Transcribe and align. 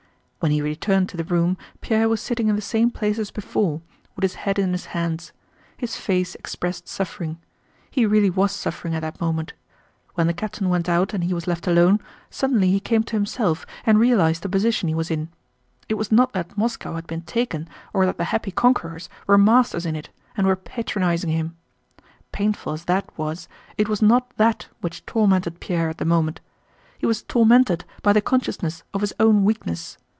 When 0.43 0.49
he 0.51 0.59
returned 0.59 1.07
to 1.09 1.17
the 1.17 1.23
room 1.23 1.55
Pierre 1.81 2.09
was 2.09 2.19
sitting 2.19 2.47
in 2.47 2.55
the 2.55 2.63
same 2.63 2.89
place 2.89 3.19
as 3.19 3.29
before, 3.29 3.79
with 4.15 4.23
his 4.23 4.33
head 4.41 4.57
in 4.57 4.71
his 4.71 4.85
hands. 4.85 5.33
His 5.77 5.97
face 5.97 6.33
expressed 6.33 6.87
suffering. 6.87 7.37
He 7.91 8.07
really 8.07 8.31
was 8.31 8.51
suffering 8.51 8.95
at 8.95 9.01
that 9.01 9.21
moment. 9.21 9.53
When 10.15 10.25
the 10.25 10.33
captain 10.33 10.67
went 10.69 10.89
out 10.89 11.13
and 11.13 11.25
he 11.25 11.33
was 11.35 11.45
left 11.45 11.67
alone, 11.67 11.99
suddenly 12.31 12.71
he 12.71 12.79
came 12.79 13.03
to 13.03 13.15
himself 13.15 13.67
and 13.85 13.99
realized 13.99 14.41
the 14.41 14.49
position 14.49 14.89
he 14.89 14.95
was 14.95 15.11
in. 15.11 15.29
It 15.87 15.93
was 15.93 16.11
not 16.11 16.33
that 16.33 16.57
Moscow 16.57 16.95
had 16.95 17.05
been 17.05 17.21
taken 17.21 17.69
or 17.93 18.07
that 18.07 18.17
the 18.17 18.23
happy 18.33 18.49
conquerors 18.49 19.09
were 19.27 19.37
masters 19.37 19.85
in 19.85 19.95
it 19.95 20.09
and 20.35 20.47
were 20.47 20.55
patronizing 20.55 21.29
him. 21.29 21.55
Painful 22.31 22.73
as 22.73 22.85
that 22.85 23.15
was 23.15 23.47
it 23.77 23.87
was 23.87 24.01
not 24.01 24.35
that 24.37 24.69
which 24.79 25.05
tormented 25.05 25.59
Pierre 25.59 25.89
at 25.89 25.99
the 25.99 26.03
moment. 26.03 26.41
He 26.97 27.05
was 27.05 27.21
tormented 27.21 27.85
by 28.01 28.11
the 28.11 28.21
consciousness 28.21 28.81
of 28.91 29.01
his 29.01 29.13
own 29.19 29.43
weakness. 29.43 29.99